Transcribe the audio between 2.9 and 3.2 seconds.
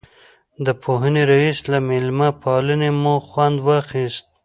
مو